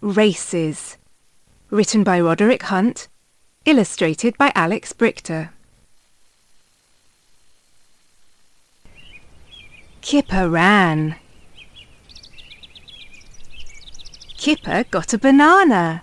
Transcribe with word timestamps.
Races. 0.00 0.96
Written 1.70 2.04
by 2.04 2.20
Roderick 2.20 2.62
Hunt. 2.64 3.08
Illustrated 3.64 4.38
by 4.38 4.52
Alex 4.54 4.92
Brychta. 4.92 5.50
Kipper 10.00 10.48
ran. 10.48 11.16
Kipper 14.36 14.84
got 14.90 15.12
a 15.12 15.18
banana. 15.18 16.02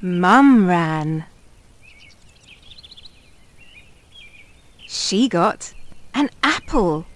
Mum 0.00 0.68
ran. 0.68 1.24
She 4.86 5.28
got 5.28 5.72
an 6.12 6.28
apple. 6.42 7.06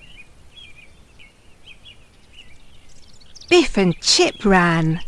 Biff 3.49 3.79
and 3.79 3.99
Chip 4.01 4.45
ran. 4.45 5.01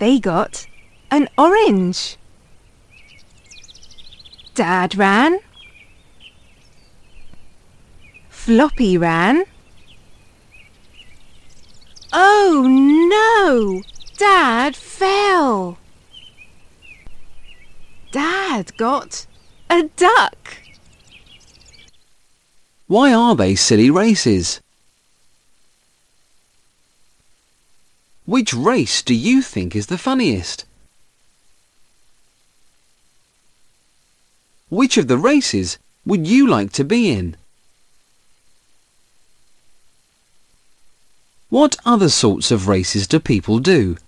They 0.00 0.18
got 0.18 0.66
an 1.10 1.28
orange. 1.36 2.16
Dad 4.54 4.96
ran. 4.96 5.38
Floppy 8.28 8.96
ran. 8.96 9.44
Oh 12.12 12.64
no! 12.66 13.82
Dad 14.16 14.74
fell. 14.74 15.78
Dad 18.10 18.76
got 18.76 19.26
a 19.68 19.84
duck. 19.96 20.47
Why 22.88 23.12
are 23.12 23.36
they 23.36 23.54
silly 23.54 23.90
races? 23.90 24.60
Which 28.24 28.54
race 28.54 29.02
do 29.02 29.14
you 29.14 29.42
think 29.42 29.76
is 29.76 29.86
the 29.86 29.98
funniest? 29.98 30.64
Which 34.70 34.96
of 34.96 35.06
the 35.06 35.18
races 35.18 35.78
would 36.06 36.26
you 36.26 36.46
like 36.46 36.72
to 36.72 36.84
be 36.84 37.10
in? 37.10 37.36
What 41.50 41.76
other 41.84 42.08
sorts 42.08 42.50
of 42.50 42.68
races 42.68 43.06
do 43.06 43.20
people 43.20 43.58
do? 43.58 43.98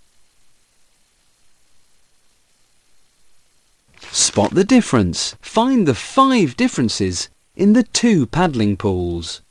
Spot 4.10 4.55
the 4.55 4.64
difference. 4.64 5.34
Find 5.42 5.86
the 5.86 5.94
five 5.94 6.56
differences 6.56 7.28
in 7.61 7.75
the 7.75 7.83
two 7.83 8.27
paddling 8.27 8.75
pools. 8.75 9.42